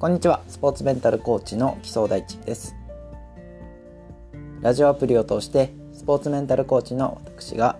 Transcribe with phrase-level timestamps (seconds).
[0.00, 0.40] こんにちは。
[0.48, 2.74] スポーツメンタルコーチの木曽大地です。
[4.62, 7.76] ラジオアプリを通してスポーツメンタルコーチの私が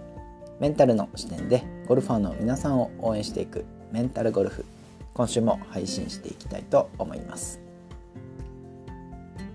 [0.61, 4.67] メンタルの視点でゴルファーの皆さんを応援していくメンタルゴルフ
[5.15, 7.59] 今週も配信していきたいと思います。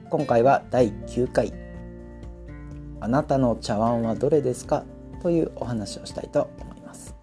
[0.09, 1.53] 今回は第9回。
[2.99, 4.85] あなたの茶碗はどれですか？
[5.21, 7.15] というお話をしたいと思います。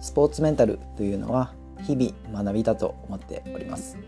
[0.00, 3.98] スポーツメンタルというのは日々学びだと思っております。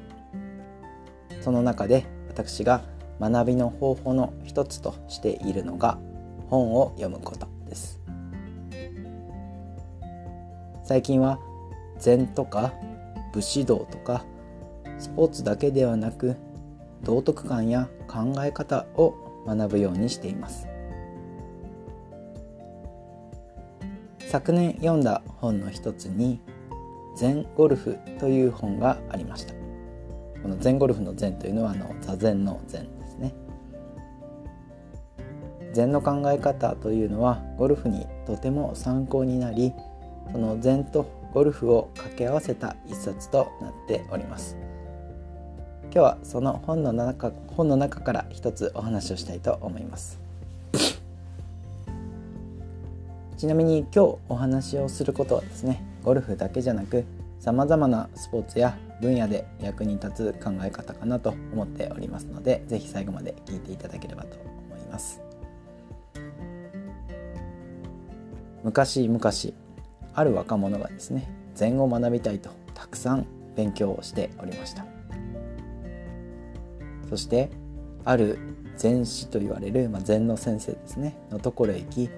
[1.41, 2.83] その中で私が
[3.21, 5.99] 学びの方法の一つとしているのが
[6.49, 8.01] 本を読むことです。
[10.85, 11.39] 最近は
[11.99, 12.73] 禅とか
[13.33, 14.25] 武士道とか
[14.99, 16.37] スポーツだけではなく
[17.03, 19.15] 道徳観や考え方を
[19.47, 20.67] 学ぶようにしています。
[24.31, 26.41] 昨年読んだ本の一つに
[27.15, 29.55] 禅ゴルフという本がありました。
[30.43, 33.35] この禅ゴルフの禅というのはあの座禅の禅ですね。
[35.73, 39.73] 禅の考え方というのはゴルフにとても参考になり
[40.33, 44.57] その禅とゴルフを掛け合わせた一冊となっております。
[45.85, 50.21] 今日はその本の中本の中から一つお話をしたいと思います。
[53.37, 57.05] ちなみに今日お話をすることはですねゴルフだけじゃなく
[57.41, 65.21] さまざまなスポーツや分野で役に立つ考え方かなと思っておりますので是非最後まで聞いていただければと思います。
[68.63, 69.21] 昔々
[70.15, 73.27] ある若者がですね禅を学びたいとたくさん
[73.57, 74.87] 勉強をしておりました。
[77.11, 77.51] そして
[78.05, 78.39] ある
[78.77, 82.11] 禅師と言われる、まあ、禅の先生ですねのところへ行き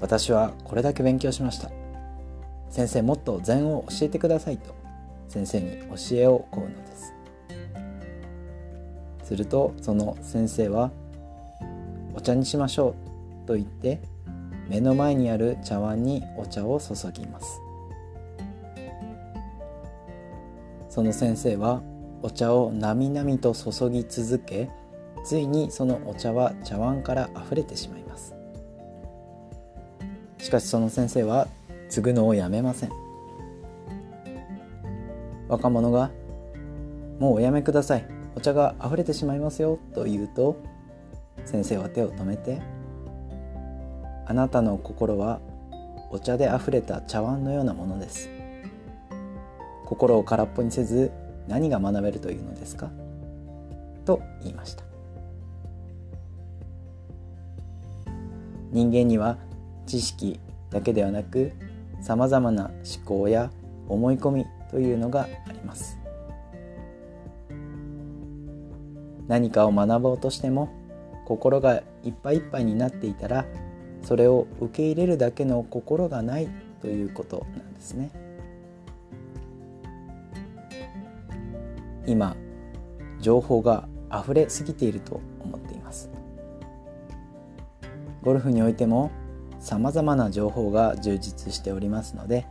[0.00, 1.79] 私はこれだけ勉強しました。
[2.70, 4.74] 先生もっと禅を教えてくださいと
[5.28, 7.14] 先生に教えを請うのです。
[9.24, 10.90] するとその先生は
[12.16, 12.94] 「お茶にしましょ
[13.44, 14.00] う」と言って
[14.68, 17.60] 目の前にある茶碗にお茶を注ぎます。
[20.88, 21.82] その先生は
[22.22, 24.68] お茶をなみなみと注ぎ続け
[25.24, 28.34] ついにそのお茶は茶碗から溢れてしまいます。
[30.38, 31.46] しかしその先生は
[31.90, 32.90] 継ぐのをやめません。
[35.48, 36.10] 若者が
[37.18, 38.04] 「もうおやめください。
[38.36, 40.56] お茶が溢れてしまいますよ」と言うと
[41.44, 42.62] 先生は手を止めて
[44.24, 45.40] 「あなたの心は
[46.12, 48.28] お茶で溢れた茶碗のようなものです」
[49.84, 51.10] 心を空っぽにせず
[51.48, 52.88] 何が学べるというのですか？
[54.04, 54.84] と言いました。
[58.70, 59.36] 人間には
[59.86, 60.38] 知識
[60.70, 61.50] だけではなく
[62.00, 63.50] さまざまな思考や
[63.88, 65.98] 思い込みというのがあります。
[69.28, 70.68] 何かを学ぼうとしても
[71.24, 73.46] 心がいっぱいいっぱいになっていたら
[74.02, 76.48] それを受け入れるだけの心がない
[76.80, 78.10] ということなんですね。
[82.06, 82.34] 今
[83.20, 86.10] 情報が溢れすぎていると思っています。
[88.22, 89.10] ゴルフにおいても
[89.60, 92.46] さまざまな情報が充実しておりますので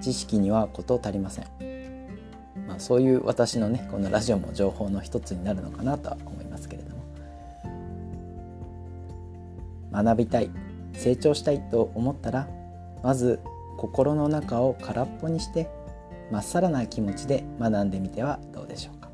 [0.00, 1.46] 知識には事足りません、
[2.68, 7.00] まあ、そういう私のねこのラジオも情報の一つになるのかなとは思いますけれども。
[9.92, 10.50] 学びたい
[10.92, 12.48] 成長したいと思ったら
[13.02, 13.40] まず
[13.76, 15.68] 心の中を空っぽにして
[16.30, 19.10] まっさらな気持ちで学んでみてはどうでしょうか。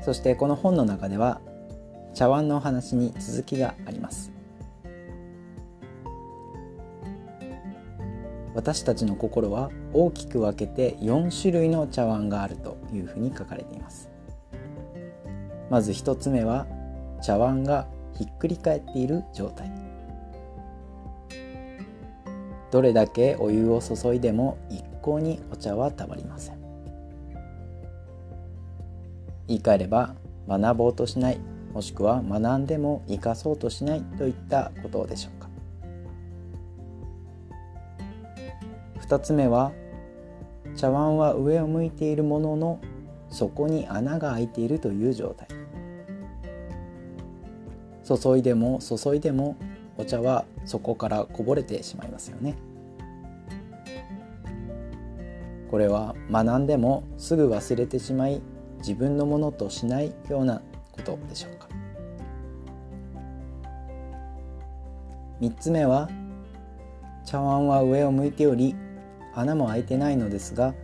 [0.00, 1.40] そしてこの本の中では
[2.14, 4.30] 茶碗のお話に続きがあります。
[8.54, 14.10] 私たちの心は大きく分けて4種類の茶碗があるというふうに書かれています。
[15.70, 16.66] まず1つ目は
[17.22, 19.72] 茶碗がひっくり返っている状態。
[22.70, 26.60] どれだけお湯を注いでも一向にお茶はたまりません。
[29.48, 30.14] 言い換えれば
[30.46, 31.40] 学ぼうとしない
[31.72, 35.48] もしくは学んでも生かそうとしないといったことでしょうか。
[39.06, 39.72] 2つ目は
[40.74, 42.80] 茶碗は上を向いているものの
[43.30, 45.48] 底に穴が開いているという状態。
[48.04, 49.56] 注いでも注いでも
[49.96, 52.56] お茶は底からこぼれてしまいますよね。
[55.70, 58.42] これは学んでもすぐ忘れてしまい
[58.78, 60.60] 自分のものとしないような
[60.92, 61.68] ことでしょうか。
[65.40, 66.08] 3つ目は
[67.24, 68.76] 茶碗は上を向いており
[69.34, 70.74] 穴も開いてないのですが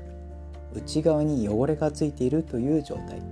[0.75, 3.23] 内側に汚れがついているという状態。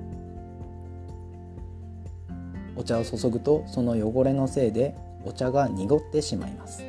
[2.77, 4.95] お茶を注ぐとその汚れのせいで
[5.25, 6.85] お茶が濁ってしまいます。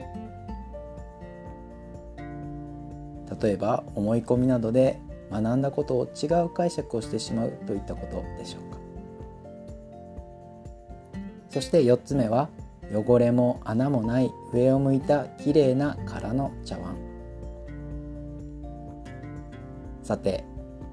[3.42, 5.00] 例えば思い込みなどで
[5.32, 8.67] 学んだことを違う解釈をしてしまうといったことでしょうか。
[11.50, 12.50] そして4つ目は
[12.94, 16.96] 汚れも穴もない上を向いたきれいな空の茶碗。
[20.04, 20.46] さて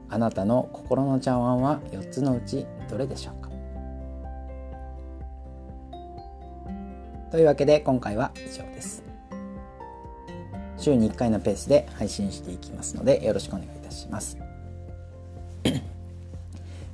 [0.08, 3.50] あなたの心の茶碗は4つのうちどれでしょうか？
[7.30, 9.02] というわけで今回は以上です。
[10.76, 14.44] 週に1回のペースで配信していきますのでよろしくお願いいたします。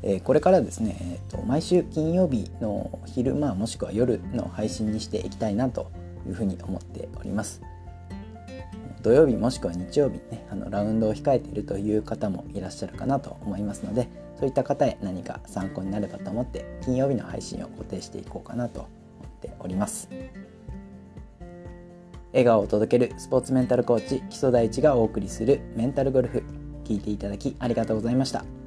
[0.03, 5.91] えこれからですね、えーと、毎週金曜日の昼間もしくは夜の配信にしていきたいなと
[6.27, 7.63] いうふうに思っております
[9.03, 14.09] 土曜日もしくは日曜日ねあのラウンドを控えているという方もいらっしゃるかなと思いますので
[14.39, 20.09] そういった方へ何か参考になればと思って金曜日の配信を固定していこうかなと思っております
[22.33, 26.43] 笑顔を届けるスポーツメンタルコーチ基礎第一がお送りするメンタルゴルフ
[26.85, 28.60] 聞いていただきありがとうございました。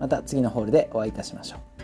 [0.00, 1.79] また次のホールでお会いいたしましょう。